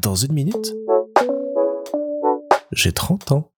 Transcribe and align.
Dans 0.00 0.14
une 0.14 0.32
minute, 0.32 0.74
j'ai 2.72 2.92
30 2.92 3.32
ans. 3.32 3.52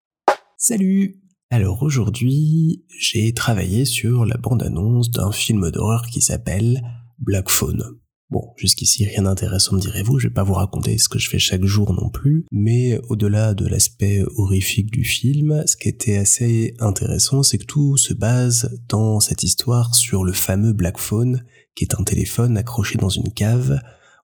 Salut 0.56 1.20
Alors 1.50 1.82
aujourd'hui, 1.82 2.84
j'ai 2.98 3.32
travaillé 3.34 3.84
sur 3.84 4.24
la 4.24 4.36
bande-annonce 4.36 5.10
d'un 5.10 5.32
film 5.32 5.70
d'horreur 5.70 6.06
qui 6.06 6.20
s'appelle 6.22 6.80
Black 7.18 7.50
Phone. 7.50 7.82
Bon, 8.30 8.52
jusqu'ici 8.56 9.04
rien 9.04 9.22
d'intéressant 9.22 9.76
direz-vous, 9.76 10.18
je 10.18 10.28
vais 10.28 10.34
pas 10.34 10.44
vous 10.44 10.54
raconter 10.54 10.96
ce 10.98 11.08
que 11.08 11.18
je 11.18 11.28
fais 11.28 11.38
chaque 11.38 11.64
jour 11.64 11.92
non 11.92 12.08
plus, 12.08 12.46
mais 12.52 12.98
au-delà 13.08 13.54
de 13.54 13.66
l'aspect 13.66 14.22
horrifique 14.36 14.90
du 14.90 15.04
film, 15.04 15.64
ce 15.66 15.76
qui 15.76 15.88
était 15.88 16.16
assez 16.16 16.74
intéressant, 16.78 17.42
c'est 17.42 17.58
que 17.58 17.66
tout 17.66 17.96
se 17.96 18.14
base 18.14 18.78
dans 18.88 19.20
cette 19.20 19.42
histoire 19.42 19.94
sur 19.94 20.24
le 20.24 20.32
fameux 20.32 20.72
Black 20.72 20.98
Phone, 20.98 21.44
qui 21.74 21.84
est 21.84 21.94
un 21.98 22.04
téléphone 22.04 22.56
accroché 22.56 22.98
dans 22.98 23.08
une 23.08 23.32
cave, 23.32 23.80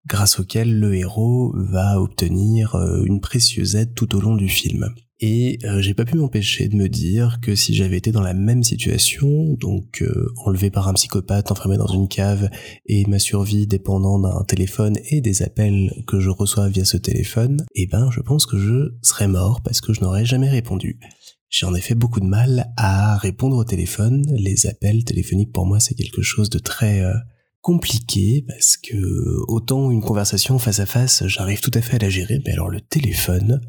grâce 0.07 0.41
auquel 0.41 0.79
le 0.79 0.95
héros 0.95 1.53
va 1.57 2.01
obtenir 2.01 2.75
euh, 2.77 3.05
une 3.05 3.21
précieuse 3.21 3.77
aide 3.77 3.95
tout 3.95 4.17
au 4.17 4.21
long 4.21 4.37
du 4.37 4.49
film. 4.49 4.95
Et 5.19 5.59
euh, 5.65 5.81
j'ai 5.81 5.95
pas 5.95 6.05
pu 6.05 6.17
m'empêcher 6.17 6.69
de 6.69 6.77
me 6.77 6.91
dire 6.91 7.39
que 7.41 7.55
si 7.55 7.75
j'avais 7.75 7.97
été 7.97 8.13
dans 8.13 8.21
la 8.21 8.35
même 8.35 8.63
situation, 8.63 9.55
donc 9.55 10.03
euh, 10.03 10.31
enlevé 10.45 10.71
par 10.71 10.89
un 10.89 10.93
psychopathe, 10.93 11.51
enfermé 11.51 11.79
dans 11.79 11.87
une 11.87 12.07
cave, 12.07 12.51
et 12.85 13.07
ma 13.07 13.19
survie 13.19 13.67
dépendant 13.67 14.19
d'un 14.19 14.45
téléphone 14.45 14.99
et 15.11 15.23
des 15.23 15.43
appels 15.43 15.91
que 16.07 16.21
je 16.21 16.29
reçois 16.29 16.69
via 16.69 16.85
ce 16.85 16.99
téléphone, 16.99 17.65
eh 17.75 17.87
ben 17.87 18.11
je 18.11 18.21
pense 18.21 18.45
que 18.45 18.59
je 18.59 18.93
serais 19.01 19.29
mort 19.29 19.63
parce 19.63 19.81
que 19.81 19.95
je 19.95 20.03
n'aurais 20.03 20.27
jamais 20.27 20.51
répondu. 20.51 21.01
J'ai 21.49 21.65
en 21.65 21.75
effet 21.75 21.95
beaucoup 21.95 22.21
de 22.21 22.27
mal 22.27 22.73
à 22.77 23.17
répondre 23.17 23.57
au 23.57 23.65
téléphone. 23.65 24.23
Les 24.37 24.67
appels 24.67 25.05
téléphoniques 25.05 25.53
pour 25.53 25.65
moi 25.65 25.81
c'est 25.81 25.95
quelque 25.95 26.21
chose 26.21 26.51
de 26.51 26.59
très 26.59 27.01
euh, 27.01 27.15
compliqué 27.67 28.45
parce 28.47 28.77
que 28.77 29.43
autant 29.49 29.91
une 29.91 30.01
conversation 30.01 30.57
face 30.57 30.79
à 30.79 30.87
face 30.87 31.27
j'arrive 31.27 31.61
tout 31.61 31.73
à 31.75 31.81
fait 31.81 31.97
à 31.97 31.99
la 31.99 32.09
gérer, 32.09 32.41
mais 32.47 32.53
alors 32.53 32.69
le 32.69 32.81
téléphone, 32.81 33.61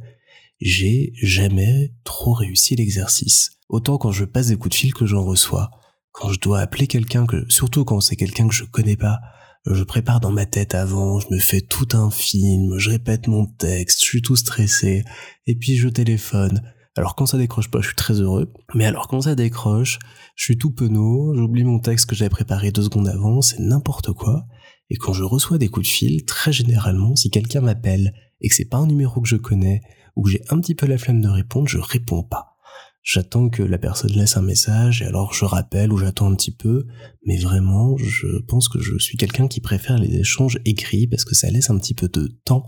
j'ai 0.61 1.13
jamais 1.19 1.95
trop 2.03 2.33
réussi 2.33 2.75
l'exercice. 2.75 3.49
Autant 3.69 3.97
quand 3.97 4.11
je 4.11 4.23
passe 4.23 4.49
des 4.49 4.55
coups 4.55 4.75
de 4.75 4.79
fil 4.79 4.93
que 4.93 5.07
j'en 5.07 5.25
reçois, 5.25 5.71
quand 6.11 6.29
je 6.31 6.39
dois 6.39 6.59
appeler 6.59 6.85
quelqu'un 6.85 7.25
que, 7.25 7.43
surtout 7.49 7.85
quand 7.85 7.99
c'est 7.99 8.15
quelqu'un 8.15 8.47
que 8.47 8.53
je 8.53 8.65
connais 8.65 8.97
pas, 8.97 9.19
je 9.65 9.83
prépare 9.83 10.19
dans 10.19 10.31
ma 10.31 10.45
tête 10.45 10.75
avant, 10.75 11.19
je 11.19 11.25
me 11.31 11.39
fais 11.39 11.61
tout 11.61 11.87
un 11.93 12.11
film, 12.11 12.77
je 12.77 12.91
répète 12.91 13.25
mon 13.25 13.47
texte, 13.47 14.01
je 14.01 14.05
suis 14.05 14.21
tout 14.21 14.35
stressé, 14.35 15.05
et 15.47 15.55
puis 15.55 15.75
je 15.75 15.89
téléphone. 15.89 16.61
Alors 16.97 17.15
quand 17.15 17.27
ça 17.27 17.37
décroche 17.37 17.69
pas, 17.69 17.79
je 17.79 17.87
suis 17.87 17.95
très 17.95 18.21
heureux, 18.21 18.51
mais 18.73 18.85
alors 18.85 19.07
quand 19.07 19.21
ça 19.21 19.35
décroche, 19.35 19.99
je 20.35 20.43
suis 20.43 20.57
tout 20.57 20.71
penaud, 20.71 21.35
j'oublie 21.35 21.63
mon 21.63 21.79
texte 21.79 22.07
que 22.07 22.15
j'avais 22.15 22.29
préparé 22.29 22.71
deux 22.71 22.81
secondes 22.81 23.07
avant, 23.07 23.41
c'est 23.41 23.59
n'importe 23.59 24.11
quoi. 24.13 24.45
Et 24.89 24.95
quand 24.95 25.13
je 25.13 25.23
reçois 25.23 25.59
des 25.59 25.67
coups 25.67 25.85
de 25.85 25.91
fil, 25.91 26.25
très 26.25 26.51
généralement, 26.51 27.15
si 27.15 27.29
quelqu'un 27.29 27.61
m'appelle 27.61 28.13
et 28.41 28.49
que 28.49 28.55
c'est 28.55 28.65
pas 28.65 28.77
un 28.77 28.87
numéro 28.87 29.21
que 29.21 29.27
je 29.27 29.35
connais, 29.35 29.81
ou 30.15 30.23
que 30.23 30.31
j'ai 30.31 30.41
un 30.49 30.59
petit 30.59 30.73
peu 30.73 30.87
la 30.87 30.97
flemme 30.97 31.21
de 31.21 31.27
répondre, 31.27 31.67
je 31.67 31.77
réponds 31.77 32.23
pas. 32.23 32.57
J'attends 33.03 33.49
que 33.49 33.61
la 33.63 33.77
personne 33.77 34.11
laisse 34.11 34.35
un 34.35 34.41
message 34.41 35.03
et 35.03 35.05
alors 35.05 35.33
je 35.33 35.45
rappelle 35.45 35.93
ou 35.93 35.97
j'attends 35.97 36.31
un 36.31 36.35
petit 36.35 36.55
peu, 36.55 36.87
mais 37.25 37.37
vraiment, 37.37 37.95
je 37.97 38.41
pense 38.47 38.67
que 38.67 38.81
je 38.81 38.97
suis 38.97 39.17
quelqu'un 39.17 39.47
qui 39.47 39.61
préfère 39.61 39.99
les 39.99 40.17
échanges 40.17 40.57
écrits 40.65 41.07
parce 41.07 41.25
que 41.25 41.35
ça 41.35 41.49
laisse 41.51 41.69
un 41.69 41.77
petit 41.77 41.93
peu 41.93 42.09
de 42.09 42.27
temps 42.43 42.65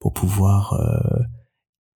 pour 0.00 0.12
pouvoir 0.12 0.74
euh, 0.74 1.22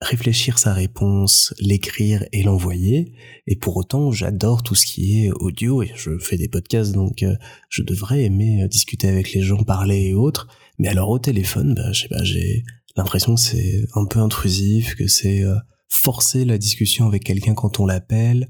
réfléchir 0.03 0.59
sa 0.59 0.75
réponse, 0.75 1.55
l'écrire 1.59 2.25
et 2.33 2.43
l'envoyer. 2.43 3.15
Et 3.47 3.57
pour 3.57 3.77
autant, 3.77 4.11
j'adore 4.11 4.63
tout 4.63 4.75
ce 4.75 4.85
qui 4.85 5.25
est 5.25 5.31
audio 5.33 5.83
et 5.83 5.93
je 5.95 6.19
fais 6.19 6.37
des 6.37 6.49
podcasts, 6.49 6.93
donc 6.93 7.23
euh, 7.23 7.35
je 7.69 7.83
devrais 7.83 8.25
aimer 8.25 8.67
discuter 8.69 9.09
avec 9.09 9.33
les 9.33 9.43
gens, 9.43 9.63
parler 9.63 10.09
et 10.09 10.15
autres. 10.15 10.49
Mais 10.79 10.89
alors 10.89 11.09
au 11.11 11.19
téléphone, 11.19 11.75
bah, 11.75 11.93
je 11.93 12.03
sais 12.03 12.09
pas, 12.09 12.23
j'ai 12.25 12.65
l'impression 12.97 13.35
que 13.35 13.41
c'est 13.41 13.85
un 13.95 14.05
peu 14.05 14.19
intrusif, 14.19 14.95
que 14.95 15.07
c'est 15.07 15.43
euh, 15.43 15.57
forcer 15.89 16.45
la 16.45 16.59
discussion 16.59 17.07
avec 17.07 17.25
quelqu'un 17.25 17.55
quand 17.55 17.81
on 17.81 17.87
l'appelle, 17.87 18.49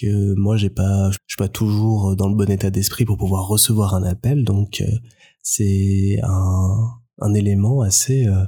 que 0.00 0.34
moi 0.34 0.56
j'ai 0.56 0.70
pas, 0.70 1.10
je 1.10 1.16
suis 1.28 1.36
pas 1.38 1.48
toujours 1.48 2.16
dans 2.16 2.28
le 2.28 2.34
bon 2.34 2.50
état 2.50 2.70
d'esprit 2.70 3.04
pour 3.04 3.16
pouvoir 3.16 3.46
recevoir 3.46 3.94
un 3.94 4.02
appel, 4.04 4.44
donc 4.44 4.80
euh, 4.80 4.90
c'est 5.42 6.18
un, 6.22 6.90
un 7.20 7.34
élément 7.34 7.82
assez 7.82 8.26
euh, 8.26 8.44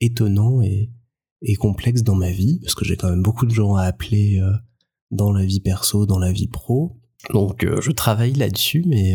étonnant 0.00 0.62
et, 0.62 0.90
et 1.42 1.54
complexe 1.56 2.02
dans 2.02 2.14
ma 2.14 2.30
vie, 2.30 2.58
parce 2.62 2.74
que 2.74 2.84
j'ai 2.84 2.96
quand 2.96 3.10
même 3.10 3.22
beaucoup 3.22 3.46
de 3.46 3.54
gens 3.54 3.74
à 3.74 3.82
appeler 3.82 4.40
dans 5.10 5.32
la 5.32 5.44
vie 5.44 5.60
perso, 5.60 6.06
dans 6.06 6.18
la 6.18 6.32
vie 6.32 6.48
pro, 6.48 6.96
donc 7.32 7.66
je 7.80 7.90
travaille 7.90 8.32
là-dessus, 8.32 8.84
mais 8.86 9.14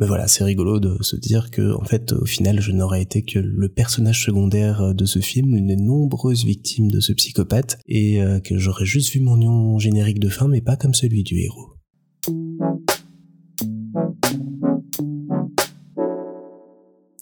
mais 0.00 0.06
voilà, 0.06 0.28
c'est 0.28 0.44
rigolo 0.44 0.80
de 0.80 0.96
se 1.02 1.14
dire 1.14 1.50
que, 1.50 1.74
en 1.74 1.84
fait, 1.84 2.14
au 2.14 2.24
final, 2.24 2.58
je 2.62 2.72
n'aurais 2.72 3.02
été 3.02 3.20
que 3.20 3.38
le 3.38 3.68
personnage 3.68 4.24
secondaire 4.24 4.94
de 4.94 5.04
ce 5.04 5.18
film, 5.18 5.54
une 5.54 5.66
des 5.66 5.76
nombreuses 5.76 6.46
victimes 6.46 6.90
de 6.90 7.00
ce 7.00 7.12
psychopathe, 7.12 7.78
et 7.86 8.22
euh, 8.22 8.40
que 8.40 8.56
j'aurais 8.56 8.86
juste 8.86 9.12
vu 9.12 9.20
mon 9.20 9.36
nom 9.36 9.78
générique 9.78 10.18
de 10.18 10.30
fin, 10.30 10.48
mais 10.48 10.62
pas 10.62 10.76
comme 10.76 10.94
celui 10.94 11.22
du 11.22 11.40
héros. 11.40 11.69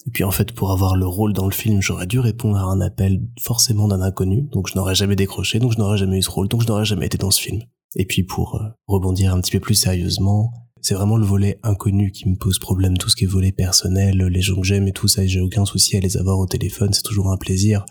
Et 0.09 0.11
puis 0.11 0.23
en 0.23 0.31
fait, 0.31 0.53
pour 0.53 0.71
avoir 0.71 0.95
le 0.95 1.05
rôle 1.05 1.33
dans 1.33 1.45
le 1.45 1.53
film, 1.53 1.83
j'aurais 1.83 2.07
dû 2.07 2.17
répondre 2.17 2.57
à 2.57 2.63
un 2.63 2.81
appel 2.81 3.21
forcément 3.39 3.87
d'un 3.87 4.01
inconnu, 4.01 4.47
donc 4.51 4.67
je 4.67 4.75
n'aurais 4.75 4.95
jamais 4.95 5.15
décroché, 5.15 5.59
donc 5.59 5.73
je 5.73 5.77
n'aurais 5.77 5.99
jamais 5.99 6.17
eu 6.17 6.23
ce 6.23 6.31
rôle, 6.31 6.47
donc 6.47 6.63
je 6.63 6.67
n'aurais 6.67 6.83
jamais 6.83 7.05
été 7.05 7.19
dans 7.19 7.29
ce 7.29 7.39
film. 7.39 7.61
Et 7.95 8.05
puis 8.05 8.23
pour 8.23 8.55
euh, 8.55 8.69
rebondir 8.87 9.35
un 9.35 9.39
petit 9.39 9.51
peu 9.51 9.59
plus 9.59 9.75
sérieusement, 9.75 10.51
c'est 10.81 10.95
vraiment 10.95 11.15
le 11.15 11.27
volet 11.27 11.59
inconnu 11.61 12.11
qui 12.11 12.27
me 12.27 12.35
pose 12.35 12.57
problème, 12.57 12.97
tout 12.97 13.07
ce 13.07 13.15
qui 13.15 13.25
est 13.25 13.27
volet 13.27 13.51
personnel, 13.51 14.17
les 14.17 14.41
gens 14.41 14.59
que 14.59 14.65
j'aime 14.65 14.87
et 14.87 14.93
tout 14.93 15.07
ça, 15.07 15.27
j'ai 15.27 15.41
aucun 15.41 15.63
souci 15.63 15.95
à 15.95 15.99
les 15.99 16.17
avoir 16.17 16.39
au 16.39 16.47
téléphone, 16.47 16.91
c'est 16.91 17.03
toujours 17.03 17.29
un 17.29 17.37
plaisir, 17.37 17.85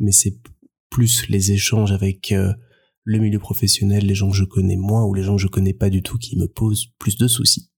mais 0.00 0.10
c'est 0.10 0.40
plus 0.90 1.28
les 1.28 1.52
échanges 1.52 1.92
avec 1.92 2.32
euh, 2.32 2.52
le 3.04 3.20
milieu 3.20 3.38
professionnel, 3.38 4.06
les 4.06 4.16
gens 4.16 4.28
que 4.28 4.36
je 4.36 4.42
connais 4.42 4.76
moins 4.76 5.04
ou 5.04 5.14
les 5.14 5.22
gens 5.22 5.36
que 5.36 5.42
je 5.42 5.46
connais 5.46 5.72
pas 5.72 5.88
du 5.88 6.02
tout 6.02 6.18
qui 6.18 6.36
me 6.36 6.48
posent 6.48 6.86
plus 6.98 7.16
de 7.16 7.28
soucis. 7.28 7.70